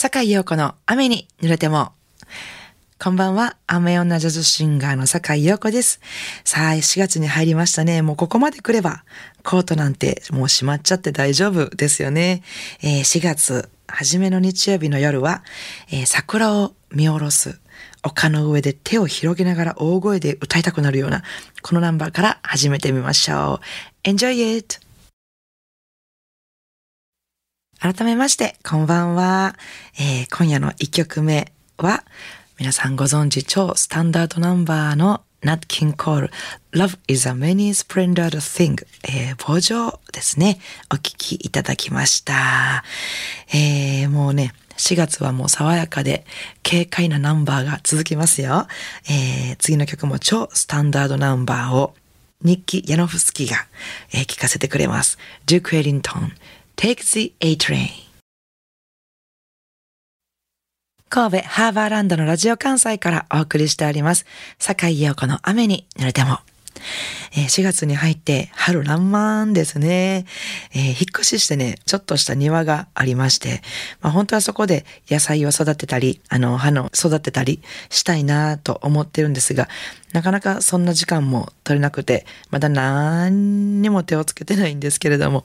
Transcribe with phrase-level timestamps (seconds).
[0.00, 1.90] 坂井陽子の雨に濡れても。
[3.00, 3.56] こんばんは。
[3.66, 6.00] 雨女ジャズシンガーの坂井陽子です。
[6.44, 8.00] さあ、4月に入りましたね。
[8.00, 9.02] もうここまで来れば、
[9.42, 12.44] コートなんてもう閉まっちゃって大丈夫ですよね。
[12.80, 15.42] えー、4月初めの日曜日の夜は、
[15.90, 17.58] えー、桜を見下ろす。
[18.04, 21.24] 丘の上で手を広げながら大声で歌いたくなるような、
[21.60, 23.58] このナンバーから始めてみましょ
[24.04, 24.08] う。
[24.08, 24.87] Enjoy it!
[27.80, 29.54] 改めまして、こんばんは。
[30.00, 32.02] えー、今夜の1曲目は、
[32.58, 36.28] 皆さんご存知超スタンダードナンバーの Nat King Cole
[36.72, 40.58] Love is a Many Splendid Thing、えー、傍上ですね。
[40.92, 42.82] お聴きいただきました。
[43.54, 46.24] えー、もうね、4月はもう爽やかで
[46.68, 48.66] 軽快なナンバーが続きますよ。
[49.08, 51.94] えー、次の曲も超スタンダードナンバーを
[52.42, 53.68] ニッキ・ヤノフスキーが、
[54.12, 55.16] えー、聞かせてくれます。
[55.46, 56.32] デューク・エリントン
[56.80, 57.88] Take the A Train
[61.08, 64.26] 神戸ハーバーランドのラジオ関西からお送りしております。
[64.60, 66.38] 坂井陽子の雨に濡れても。
[67.32, 70.24] 4月に入って春爛漫ですね、
[70.72, 73.62] えー、引ししてね、ちょっとした庭がありまして、
[74.00, 79.68] まあ、本当はそこで野菜を育てたり、あの、花を育てたりしたいなと思ってるんですが、
[80.12, 85.44] なかなかそんな時間も取れなくて、まだ何にも手をつけてないんですけれども、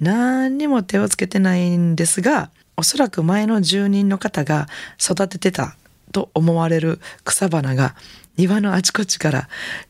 [0.00, 4.66] 何にも手をつけてないんですが、おそらく前の住人の方が
[4.98, 5.76] 育ててた
[6.12, 7.94] と思われる草花が
[8.36, 9.48] 庭のあちこちから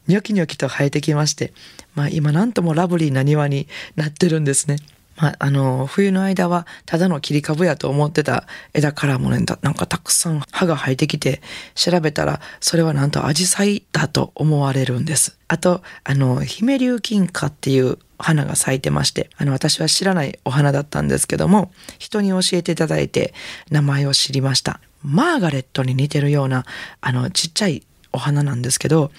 [0.08, 1.52] ニョキニョキと生えてきまして、
[1.94, 4.76] まあ今なんともラブリーな庭になってるんですね。
[5.20, 11.42] まあ、あの、冬の間はただの切り株やと思ってた枝からもね、なんかたくさん葉が生えてきて、
[11.74, 15.38] 調べたら、それはなんとアジサイだと思われるんです。
[15.46, 23.34] あと、あの、ヒメリュウキンカっていう花が咲いてまして、あの、私は知らないお花だったんですけども、人に教えていただいて
[23.70, 24.80] 名前を知りました。
[25.02, 26.64] マーガレットに似てるような、
[27.02, 27.82] あの、ちっちゃい
[28.12, 29.10] お花なんですけど、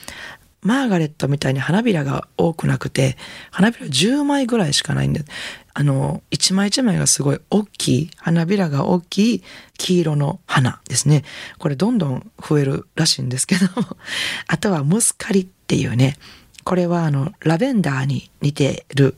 [0.63, 3.17] マーガレットみたいに花びらが多くなくて、
[3.49, 5.25] 花びら10枚ぐらいしかないんです、
[5.73, 9.43] あの、一枚一枚がすごい大きい、花びらが大きい
[9.77, 11.23] 黄色の花ですね。
[11.59, 13.67] これどんどん増えるらしいんですけど、
[14.47, 16.17] あとはムスカリっていうね、
[16.63, 19.15] これはあの、ラベンダーに似てる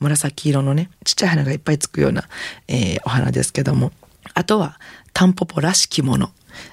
[0.00, 2.28] 紫色のね、ちっちゃい花がいっぱいつくような、
[2.68, 3.92] えー、お花ですけども、
[4.34, 4.78] あとは
[5.12, 6.30] タンポポらしきもの。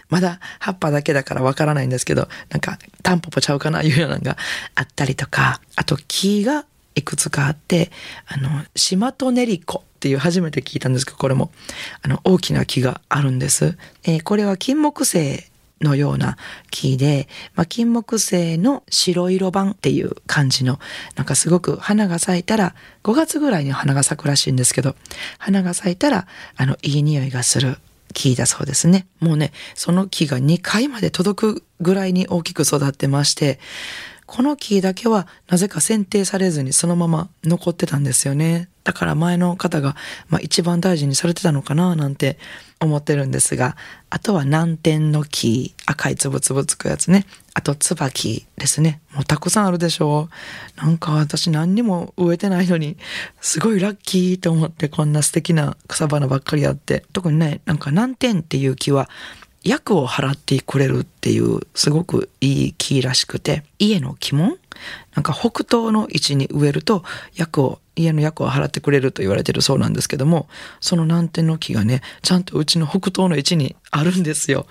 [0.09, 4.37] まだ葉っぱだけだからわからないんですけど、なんかタンポポちゃうかないうようなのが
[4.75, 6.65] あったりとか、あと木が
[6.99, 7.91] いくつかあって、
[8.27, 11.51] あの、シマトネリコっていう初めて聞いたんですけど、これも、
[12.01, 13.77] あの、大きな木があるんです。
[14.03, 15.49] えー、これは金木犀
[15.81, 16.37] のような
[16.71, 20.79] 木で、まあ、金木犀の白色版っていう感じの、
[21.15, 24.95] なんかすごく花が咲いたら、5月ぐらいに花が咲くらしいんですけど、
[25.37, 27.77] 花が咲いたら、あの、いい匂いがする
[28.13, 29.07] 木だそうですね。
[29.19, 33.59] もうね、その木が2階まで届くぐらいに大きく育ってまして、
[34.29, 38.69] この木だけはなぜか剪定されずにそのまま残ってたんですよね。
[38.83, 39.95] だから前の方が、
[40.29, 42.37] まあ、一番大事にされてたのかななんて
[42.79, 43.75] 思ってるんですが、
[44.11, 47.25] あとは南天の木、赤いつぶつぶつくやつね。
[47.55, 49.01] あと椿ですね。
[49.13, 50.29] もうたくさんあるでしょ
[50.77, 50.81] う。
[50.81, 52.97] なんか私何にも植えてないのに、
[53.41, 57.03] すごいラッキーと思ってこんな素敵な草花ばっかりあって。
[57.13, 59.09] 特にね、なんか南天っていう木は
[59.63, 64.57] 役を払ってくれるっていうすごくいい木らしくて、家の鬼門？
[65.13, 67.03] なんか北東の位置に植えると
[67.35, 70.47] 役を家の役を払ってくれると言われてるそうなんですけども、
[70.79, 74.65] その南天の木がね、ちゃんとうちの北東の位置にあるんですよ。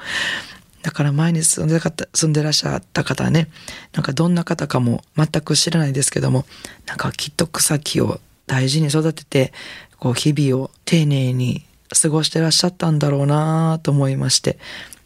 [0.82, 3.48] だから前に住んで住んでらっしゃった方はね、
[3.92, 6.46] なんかどんな方かも全く知らないですけども、
[6.86, 9.52] なんかきっと草木を大事に育てて、
[9.98, 14.58] こう日々を丁寧に過ごしてらっしゃったんだろうなと思いまして、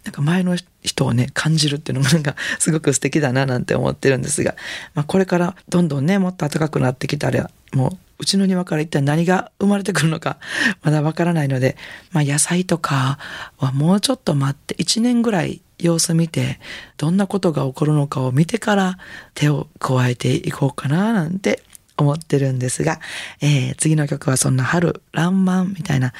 [0.04, 4.56] なんか前の人をね、感じるっていうのがなんかすごく素敵だななんて思ってるんですが、
[4.94, 10.38] まあこれからどんどんね、もっと暖かくなってきたら、もううちの庭から一体何が生まれてくるのか
[10.82, 11.76] まだわからないので、
[12.10, 13.18] まあ野菜とか
[13.58, 16.58] はもうちょっと待って1年ぐらい様子見て、
[16.96, 18.98] どんなことが起こるのかを見てから
[19.34, 21.62] 手を加えていこうかななんて
[21.96, 23.00] 思ってるんですが、
[23.40, 26.12] えー、次の曲はそんな春、爛漫みたいな、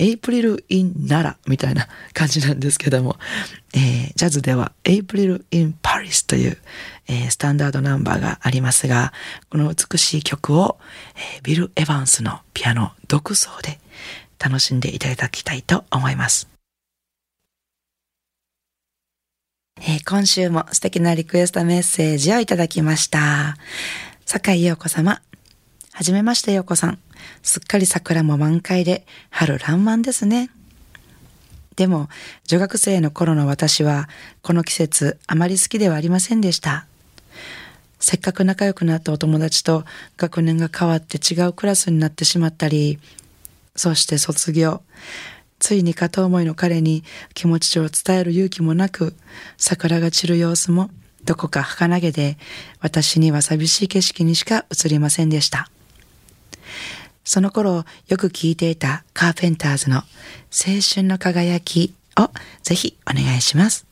[0.00, 3.16] April in Nara みたいな感じなんですけども、
[3.74, 6.58] えー、ジャズでは April in Paris という、
[7.06, 9.12] えー、スタンダードナンバーがありますが、
[9.50, 10.80] この美しい曲を、
[11.36, 13.78] えー、ビル・エヴァンスのピアノ独奏で
[14.38, 16.48] 楽しんでいただきたいと思います。
[19.82, 23.56] えー、今週も素敵なリクエストメッセージをいただきました。
[24.24, 25.20] 坂井陽子様。
[25.92, 26.98] はじめまして陽子さん。
[27.42, 30.50] すっかり桜も満開で春爛漫ですね。
[31.76, 32.08] でも、
[32.44, 34.08] 女学生の頃の私は、
[34.42, 36.86] この季節あまり好きではありませんでした。
[37.98, 39.84] せっかく仲良くなったお友達と
[40.16, 42.98] 学年が変わって違うクラスになってしまったり、
[43.76, 44.82] そして卒業。
[45.58, 47.04] ついに片思いの彼に
[47.34, 49.14] 気持ちを伝える勇気もなく、
[49.58, 50.90] 桜が散る様子も
[51.24, 52.38] どこか儚げで、
[52.80, 55.70] 私には寂しい景色にしか映りませんでした。
[57.24, 62.30] その頃よく聴いていたカーペンターズの青春の輝きを
[62.62, 63.86] ぜひお願いします。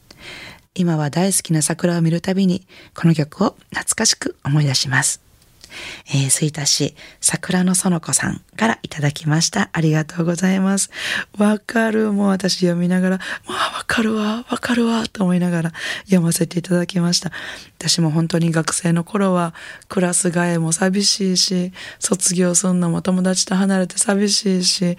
[0.75, 5.27] 今は大好きな桜を見るたびにこの曲を懐かしく思い出します。
[6.08, 9.70] えー、吹田市桜の園子さんからいただきました。
[9.72, 10.90] ありがとうございます。
[11.38, 12.12] わかる。
[12.12, 15.72] もう私読みながら、まあわかるわ、わかるわ、と思いながら
[16.04, 17.30] 読ませていただきました。
[17.78, 19.54] 私も本当に学生の頃は
[19.88, 24.96] クラス替えも寂しいし、卒業すんのも友達と離れて寂しいし、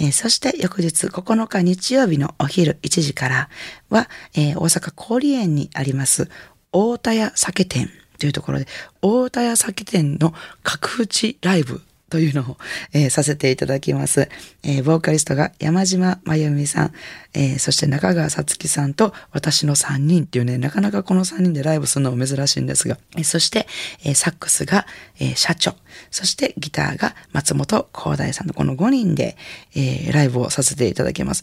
[0.00, 3.48] えー、そして翌日9日日曜日のお昼1時から
[3.90, 6.28] は、えー、大阪氷園にあります
[6.72, 8.66] 大田屋酒店というところで、
[9.02, 10.32] 大田屋酒店の
[10.62, 12.56] 角打ちライブというのを、
[12.92, 14.28] えー、させていただきます。
[14.62, 16.92] えー、ボーカリストが山島真由美さん、
[17.34, 23.66] えー、そして中川さつきさんと私の3人っていうね、なかなかこの3人でライブするのも珍しいんですが、えそして、
[24.04, 24.86] えサックスが、
[25.18, 25.74] え社長、
[26.10, 29.36] そしてギターが松本光大さんのこの5人で、
[29.74, 31.42] えライブをさせていただきます。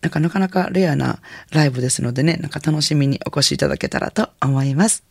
[0.00, 1.20] なかなかなかレアな
[1.50, 5.02] ライブですのでね、なんか楽しみにお越しいただけたらと思います。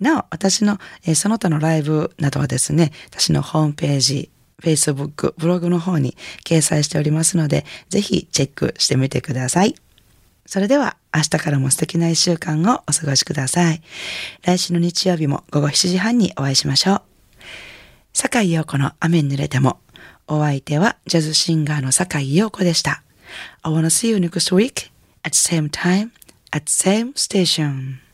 [0.00, 4.30] なお、私の、えー、その他のライブなどはですね、私のホームページ、
[4.62, 9.74] Facebook、ブログの方に掲載しておりますので、ぜひチェックしてみてください。
[10.46, 13.82] それでは明日からも素敵な一週間をお過ごしください。
[14.42, 17.02] 来週の日曜日も午後7時半にお会いしましょう。
[18.12, 19.78] 坂井陽子の雨に濡れても、
[20.26, 23.02] お相手はジャズシンガーの坂井陽子でした。
[23.62, 24.90] I wanna see you next week
[25.22, 26.10] at same time
[26.52, 28.09] at same station.